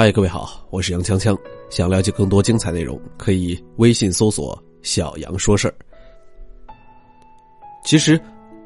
[0.00, 1.36] 嗨，各位好，我是杨锵锵。
[1.68, 5.74] 想了解更多精彩内容，可以微信搜索“小杨说事儿”。
[7.84, 8.18] 其实，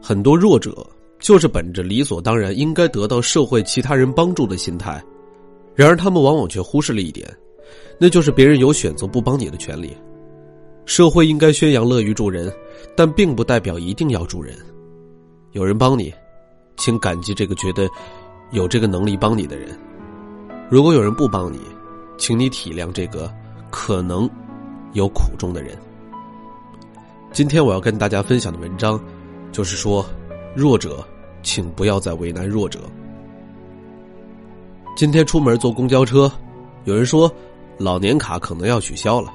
[0.00, 0.74] 很多弱者
[1.18, 5.04] 就是本着理所当然应该得到社会其他人帮助的心态，
[5.74, 7.28] 然而他们往往却忽视了一点，
[8.00, 9.94] 那就是别人有选择不帮你的权利。
[10.86, 12.50] 社会应该宣扬乐于助人，
[12.96, 14.56] 但并不代表一定要助人。
[15.52, 16.10] 有人帮你，
[16.78, 17.86] 请感激这个觉得
[18.50, 19.78] 有这个能力帮你的人。
[20.70, 21.58] 如果有人不帮你，
[22.18, 23.32] 请你体谅这个
[23.70, 24.28] 可能
[24.92, 25.74] 有苦衷的人。
[27.32, 29.02] 今天我要跟大家分享的文章，
[29.50, 30.04] 就是说，
[30.54, 31.02] 弱者，
[31.42, 32.80] 请不要再为难弱者。
[34.94, 36.30] 今天出门坐公交车，
[36.84, 37.32] 有人说
[37.78, 39.32] 老年卡可能要取消了，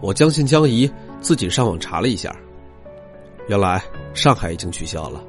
[0.00, 2.34] 我将信将疑，自己上网查了一下，
[3.48, 3.82] 原来
[4.14, 5.22] 上海已经取消了，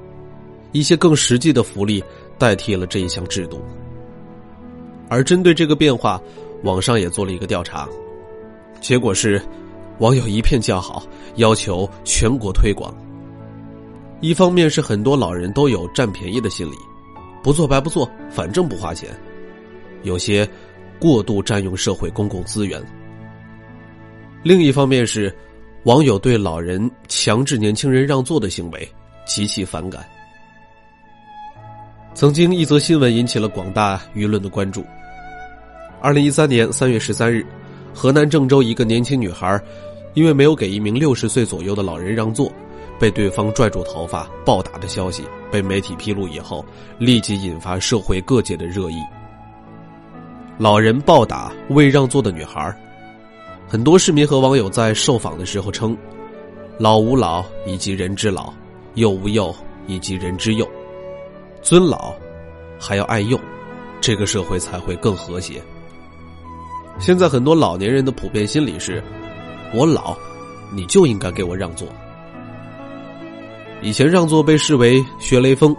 [0.71, 2.01] 一些更实际的福利
[2.37, 3.61] 代替了这一项制度。
[5.09, 6.21] 而针对这个变化，
[6.63, 7.87] 网上也做了一个调查，
[8.81, 9.41] 结果是，
[9.99, 11.03] 网友一片叫好，
[11.35, 12.93] 要求全国推广。
[14.21, 16.75] 一方面是很多老人都有占便宜的心理，
[17.43, 19.09] 不做白不做，反正不花钱；
[20.03, 20.47] 有些
[20.99, 22.81] 过度占用社会公共资源。
[24.41, 25.33] 另一方面是，
[25.83, 28.89] 网友对老人强制年轻人让座的行为
[29.25, 30.05] 极其反感。
[32.13, 34.85] 曾经一则新闻引起了广大舆论的关注。
[35.99, 37.43] 二零一三年三月十三日，
[37.93, 39.59] 河南郑州一个年轻女孩，
[40.13, 42.51] 因为没有给一名六十岁左右的老人让座，
[42.99, 46.63] 被对方拽住头发暴打的消息被媒体披露以后，
[46.99, 48.97] 立即引发社会各界的热议。
[50.59, 52.71] 老人暴打未让座的女孩，
[53.67, 55.97] 很多市民和网友在受访的时候称
[56.77, 58.53] ：“老吾老以及人之老，
[58.93, 59.53] 幼吾幼
[59.87, 60.67] 以及人之幼，
[61.63, 62.13] 尊老
[62.79, 63.39] 还要爱幼，
[63.99, 65.59] 这个社会才会更和谐。”
[66.99, 69.03] 现在很多老年人的普遍心理是：
[69.73, 70.15] 我老，
[70.71, 71.87] 你就应该给我让座。
[73.81, 75.75] 以前让座被视为学雷锋，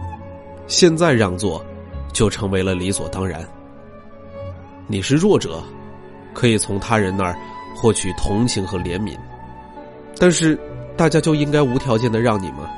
[0.67, 1.65] 现在让座
[2.13, 3.47] 就成为了理所当然。
[4.87, 5.63] 你是弱者，
[6.33, 7.39] 可以从他人那儿
[7.77, 9.17] 获取同情和怜悯，
[10.19, 10.59] 但是
[10.97, 12.69] 大家就应该无条件的让你吗？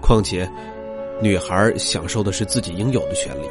[0.00, 0.50] 况且，
[1.22, 3.46] 女孩享受的是自己应有的权利。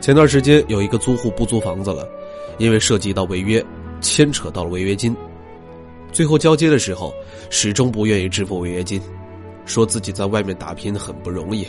[0.00, 2.08] 前段时间有一个租户不租房子了，
[2.58, 3.64] 因为涉及到违约，
[4.00, 5.16] 牵扯到了违约金，
[6.12, 7.12] 最后交接的时候
[7.50, 9.00] 始终不愿意支付违约金，
[9.64, 11.66] 说自己在外面打拼很不容易，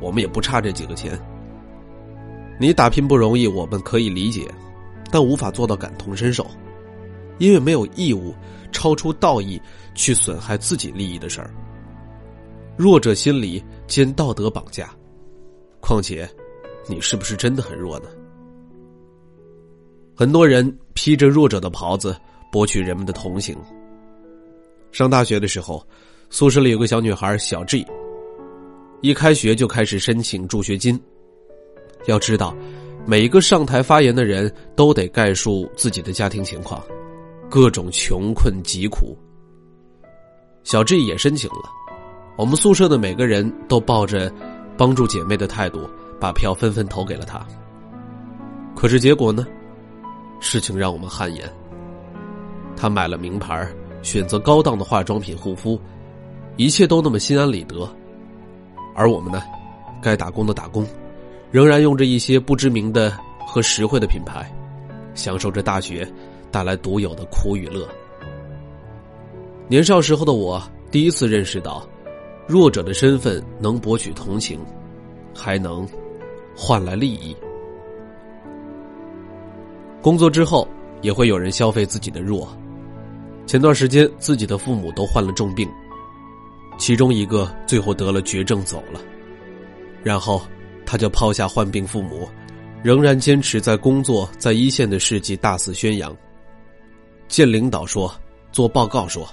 [0.00, 1.18] 我们也不差这几个钱。
[2.58, 4.46] 你打拼不容易，我们可以理解，
[5.10, 6.46] 但无法做到感同身受，
[7.38, 8.34] 因为没有义务
[8.72, 9.60] 超出道义
[9.94, 11.50] 去损害自己利益的事儿。
[12.80, 14.90] 弱者心理兼道德绑架，
[15.80, 16.26] 况且。
[16.88, 18.08] 你是不是真的很弱呢？
[20.16, 22.16] 很多人披着弱者的袍子，
[22.50, 23.54] 博取人们的同情。
[24.92, 25.86] 上大学的时候，
[26.30, 27.86] 宿舍里有个小女孩小 G，
[29.02, 30.98] 一开学就开始申请助学金。
[32.06, 32.56] 要知道，
[33.06, 36.82] 每一个上台发言的人都得概述自己的家庭情况，
[37.50, 39.14] 各种穷困疾苦。
[40.64, 41.70] 小 G 也申请了，
[42.40, 44.32] 我们宿舍的每个人都抱着
[44.76, 45.88] 帮助姐妹的态度。
[46.20, 47.40] 把票纷纷投给了他。
[48.76, 49.46] 可是结果呢？
[50.38, 51.50] 事情让我们汗颜。
[52.76, 53.66] 他买了名牌，
[54.02, 55.80] 选择高档的化妆品护肤，
[56.58, 57.90] 一切都那么心安理得。
[58.94, 59.42] 而我们呢，
[60.02, 60.86] 该打工的打工，
[61.50, 63.10] 仍然用着一些不知名的
[63.46, 64.46] 和实惠的品牌，
[65.14, 66.06] 享受着大学
[66.50, 67.88] 带来独有的苦与乐。
[69.68, 71.82] 年少时候的我，第一次认识到，
[72.50, 74.58] 弱者的身份能博取同情，
[75.34, 75.88] 还能。
[76.62, 77.34] 换来利益。
[80.02, 80.68] 工作之后，
[81.00, 82.46] 也会有人消费自己的弱。
[83.46, 85.66] 前段时间，自己的父母都患了重病，
[86.76, 89.00] 其中一个最后得了绝症走了，
[90.02, 90.42] 然后
[90.84, 92.28] 他就抛下患病父母，
[92.82, 96.14] 仍然坚持在工作在一线的事迹大肆宣扬，
[97.26, 98.12] 见领导说，
[98.52, 99.26] 做报告说，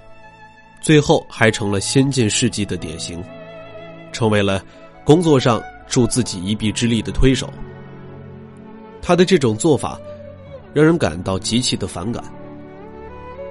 [0.82, 3.24] 最后还成了先进事迹的典型，
[4.12, 4.64] 成为了
[5.04, 5.62] 工作上。
[5.90, 7.50] 助自己一臂之力的推手，
[9.02, 9.98] 他的这种做法
[10.74, 12.22] 让人感到极其的反感。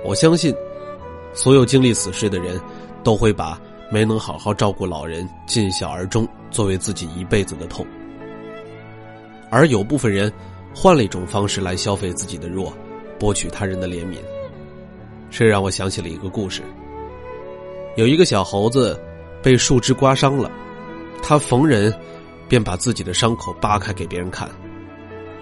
[0.04, 0.54] 我相信，
[1.32, 2.60] 所有经历此事的人
[3.02, 3.58] 都会把
[3.90, 7.86] 没能好好照顾老人、尽孝而终作为自己一辈子的痛。
[9.48, 10.30] 而有部分人
[10.74, 12.70] 换了一种方式来消费自己的弱，
[13.18, 14.18] 博取他人的怜悯。
[15.30, 16.62] 这让我想起了一个故事：
[17.96, 18.98] 有一个小猴子
[19.42, 20.50] 被树枝刮伤了，
[21.22, 21.92] 他逢人。
[22.48, 24.48] 便把自己的伤口扒开给别人看，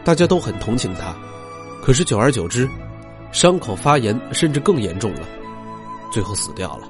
[0.07, 1.15] 大家都很同情他，
[1.83, 2.67] 可是久而久之，
[3.31, 5.21] 伤口发炎，甚至更严重了，
[6.11, 6.89] 最后死掉了。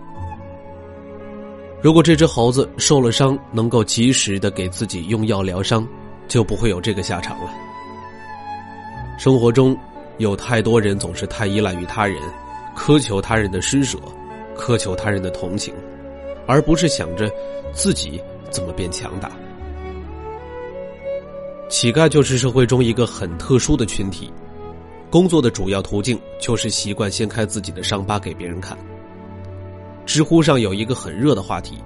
[1.83, 5.85] 如果这只猴子受了伤，能够及时的给自己用药疗伤，
[6.29, 7.51] 就不会有这个下场了。
[9.19, 9.77] 生活中，
[10.19, 12.23] 有太多人总是太依赖于他人，
[12.77, 13.99] 苛求他人的施舍，
[14.57, 15.75] 苛求他人的同情，
[16.47, 17.31] 而不是想着
[17.73, 18.21] 自己
[18.51, 19.31] 怎么变强大。
[21.69, 24.33] 乞丐就是社会中一个很特殊的群体，
[25.11, 28.77] 工作的主要途径就是习惯掀开自己的伤疤给别人看。
[30.07, 31.83] 知乎上有一个很热的话题，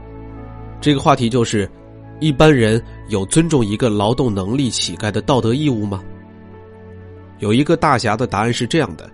[0.80, 1.70] 这个话题就是：
[2.20, 6.02] 一般人有尊重一个劳动能力乞丐的道德义务吗？
[7.38, 9.08] 有一个大侠的答案是这样的：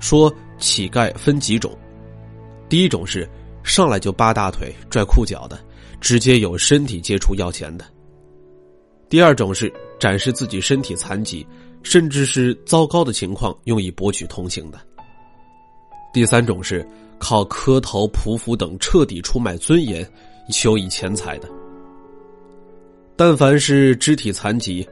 [0.00, 1.76] 说乞丐分几种，
[2.68, 3.28] 第一种是
[3.62, 5.58] 上来就扒大腿、拽裤脚的，
[6.00, 7.84] 直接有身体接触要钱的；
[9.08, 11.46] 第二种是展示自己身体残疾，
[11.82, 14.78] 甚至是糟糕的情况，用以博取同情的；
[16.12, 16.86] 第三种是。
[17.18, 20.06] 靠磕头、匍匐等彻底出卖尊严、
[20.52, 21.48] 求以钱财的，
[23.16, 24.86] 但凡是肢体残疾，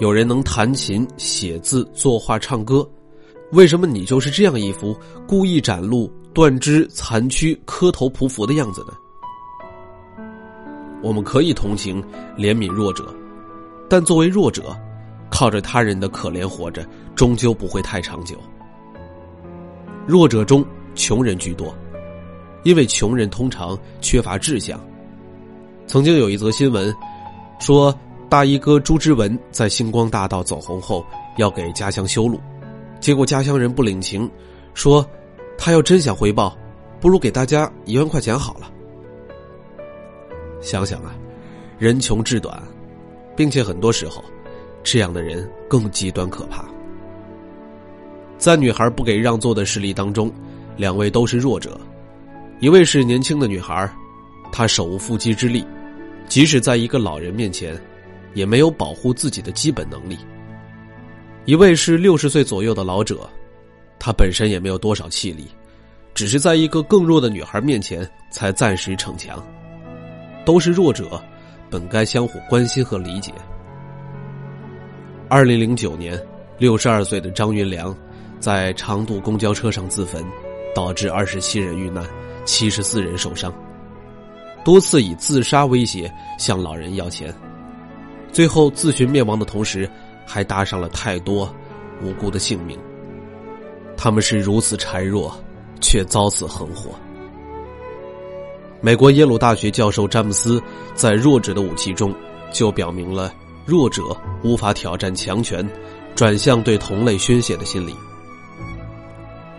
[0.00, 2.84] 有人能弹琴、写字、作画、唱歌，
[3.52, 4.92] 为什么你就是这样一副
[5.24, 8.92] 故意展露断肢、残躯、磕头匍匐的样子呢？
[11.02, 12.00] 我们可以同情、
[12.36, 13.12] 怜悯弱者，
[13.90, 14.72] 但作为弱者，
[15.28, 16.86] 靠着他人的可怜活着，
[17.16, 18.36] 终究不会太长久。
[20.06, 20.64] 弱者中。
[20.94, 21.74] 穷人居多，
[22.62, 24.80] 因为穷人通常缺乏志向。
[25.88, 26.94] 曾经有一则新闻，
[27.58, 27.92] 说
[28.28, 31.04] 大衣哥朱之文在星光大道走红后，
[31.36, 32.40] 要给家乡修路，
[33.00, 34.30] 结果家乡人不领情，
[34.74, 35.04] 说
[35.58, 36.56] 他要真想回报，
[37.00, 38.72] 不如给大家一万块钱好了。
[40.62, 41.14] 想想啊，
[41.78, 42.62] 人穷志短，
[43.36, 44.24] 并且很多时候，
[44.82, 46.64] 这样的人更极端可怕。
[48.38, 50.32] 在女孩不给让座的事例当中。
[50.76, 51.76] 两位都是弱者，
[52.60, 53.92] 一位是年轻的女孩，
[54.52, 55.66] 她手无缚鸡之力，
[56.28, 57.76] 即使在一个老人面前，
[58.32, 60.16] 也没有保护自己的基本能力。
[61.46, 63.28] 一位是六十岁左右的老者，
[63.98, 65.46] 他本身也没有多少气力，
[66.14, 69.44] 只是在一个更弱的女孩面前才暂时逞强。
[70.44, 71.22] 都是弱者，
[71.68, 73.32] 本该相互关心和理解。
[75.28, 76.18] 二零零九年，
[76.58, 77.94] 六十二岁的张云良，
[78.40, 80.24] 在长途公交车上自焚。
[80.74, 82.04] 导致二十七人遇难，
[82.44, 83.52] 七十四人受伤。
[84.64, 87.34] 多次以自杀威胁向老人要钱，
[88.30, 89.90] 最后自寻灭亡的同时，
[90.24, 91.52] 还搭上了太多
[92.00, 92.78] 无辜的性命。
[93.98, 95.36] 他们是如此孱弱，
[95.80, 96.92] 却遭此横祸。
[98.80, 100.62] 美国耶鲁大学教授詹姆斯
[100.94, 102.14] 在《弱者的武器》中
[102.52, 103.34] 就表明了
[103.66, 105.68] 弱者无法挑战强权，
[106.14, 107.92] 转向对同类宣泄的心理。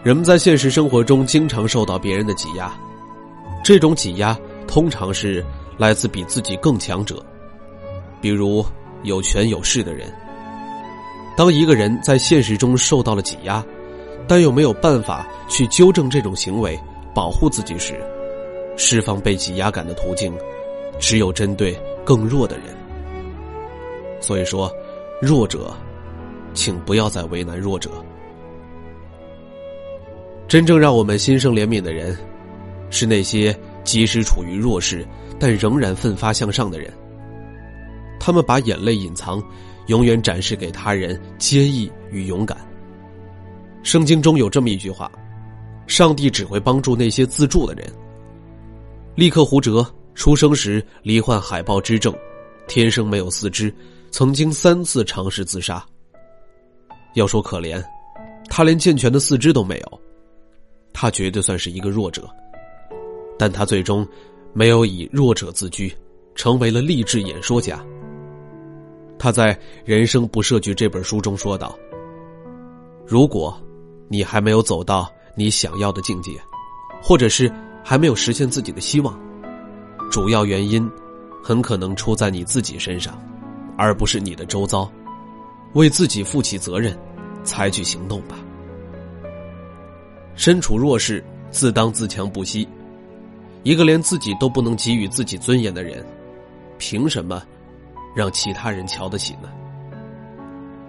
[0.03, 2.73] 人们在现实生活中经常受到别人的挤压，
[3.61, 5.45] 这种挤压通常是
[5.77, 7.21] 来自比自己更强者，
[8.21, 8.65] 比如
[9.03, 10.09] 有权有势的人。
[11.35, 13.61] 当一个人在现实中受到了挤压，
[14.29, 16.79] 但又没有办法去纠正这种行为，
[17.15, 17.99] 保护自己时，
[18.77, 20.31] 释放被挤压感的途径，
[20.99, 22.65] 只有针对更弱的人。
[24.21, 24.71] 所以说，
[25.19, 25.73] 弱者，
[26.53, 27.89] 请不要再为难弱者。
[30.47, 32.15] 真正让我们心生怜悯的人，
[32.91, 35.03] 是那些即使处于弱势
[35.39, 36.93] 但仍然奋发向上的人。
[38.19, 39.41] 他们把眼泪隐藏，
[39.87, 42.55] 永远展示给他人坚毅与勇敢。
[43.83, 45.11] 圣经中有这么一句话
[45.87, 47.91] ：“上帝只会帮助那些自助的人。”
[49.15, 52.13] 利克胡哲出生时罹患海豹之症，
[52.67, 53.73] 天生没有四肢，
[54.11, 55.83] 曾经三次尝试自杀。
[57.15, 57.83] 要说可怜，
[58.49, 60.01] 他连健全的四肢都没有。
[60.93, 62.29] 他绝对算是一个弱者，
[63.37, 64.07] 但他最终
[64.53, 65.93] 没有以弱者自居，
[66.35, 67.83] 成为了励志演说家。
[69.17, 69.53] 他在
[69.85, 71.77] 《人生不设局》这本书中说道
[73.05, 73.59] ：“如果
[74.09, 76.31] 你还没有走到你想要的境界，
[77.01, 77.49] 或者是
[77.83, 79.17] 还没有实现自己的希望，
[80.11, 80.89] 主要原因
[81.43, 83.21] 很可能出在你自己身上，
[83.77, 84.91] 而不是你的周遭。
[85.73, 86.97] 为自己负起责任，
[87.43, 88.35] 采取行动吧。”
[90.35, 92.67] 身处弱势，自当自强不息。
[93.61, 96.03] 一个连自己都不能给予自己尊严的人，
[96.79, 97.43] 凭什么
[98.15, 99.49] 让其他人瞧得起呢？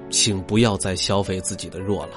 [0.08, 2.12] 请不要再消费自己的弱了。